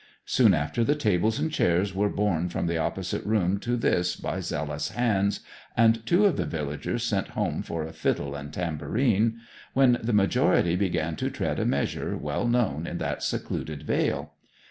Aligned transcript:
Soon 0.25 0.55
after 0.55 0.83
the 0.83 0.95
tables 0.95 1.37
and 1.37 1.51
chairs 1.51 1.93
were 1.93 2.09
borne 2.09 2.49
from 2.49 2.65
the 2.65 2.79
opposite 2.79 3.23
room 3.23 3.59
to 3.59 3.77
this 3.77 4.15
by 4.15 4.39
zealous 4.39 4.89
hands, 4.89 5.41
and 5.77 6.03
two 6.07 6.25
of 6.25 6.37
the 6.37 6.45
villagers 6.47 7.03
sent 7.03 7.27
home 7.27 7.61
for 7.61 7.83
a 7.83 7.93
fiddle 7.93 8.33
and 8.33 8.51
tambourine, 8.51 9.37
when 9.75 9.99
the 10.01 10.11
majority 10.11 10.75
began 10.75 11.15
to 11.17 11.29
tread 11.29 11.59
a 11.59 11.65
measure 11.65 12.17
well 12.17 12.47
known 12.47 12.87
in 12.87 12.97
that 12.97 13.21
secluded 13.21 13.83
vale. 13.83 14.31